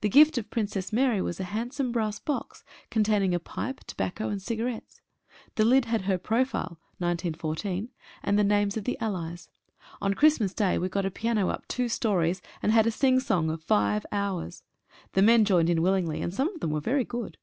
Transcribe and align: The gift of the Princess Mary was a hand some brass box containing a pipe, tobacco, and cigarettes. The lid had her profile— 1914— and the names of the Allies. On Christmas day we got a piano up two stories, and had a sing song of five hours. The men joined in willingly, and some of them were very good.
The 0.00 0.08
gift 0.08 0.38
of 0.38 0.44
the 0.44 0.50
Princess 0.50 0.92
Mary 0.92 1.20
was 1.20 1.40
a 1.40 1.42
hand 1.42 1.72
some 1.72 1.90
brass 1.90 2.20
box 2.20 2.62
containing 2.88 3.34
a 3.34 3.40
pipe, 3.40 3.80
tobacco, 3.80 4.28
and 4.28 4.40
cigarettes. 4.40 5.00
The 5.56 5.64
lid 5.64 5.86
had 5.86 6.02
her 6.02 6.18
profile— 6.18 6.78
1914— 6.98 7.88
and 8.22 8.38
the 8.38 8.44
names 8.44 8.76
of 8.76 8.84
the 8.84 8.96
Allies. 9.00 9.48
On 10.00 10.14
Christmas 10.14 10.54
day 10.54 10.78
we 10.78 10.88
got 10.88 11.04
a 11.04 11.10
piano 11.10 11.48
up 11.48 11.66
two 11.66 11.88
stories, 11.88 12.40
and 12.62 12.70
had 12.70 12.86
a 12.86 12.92
sing 12.92 13.18
song 13.18 13.50
of 13.50 13.60
five 13.60 14.06
hours. 14.12 14.62
The 15.14 15.22
men 15.22 15.44
joined 15.44 15.68
in 15.68 15.82
willingly, 15.82 16.22
and 16.22 16.32
some 16.32 16.48
of 16.54 16.60
them 16.60 16.70
were 16.70 16.78
very 16.80 17.02
good. 17.02 17.36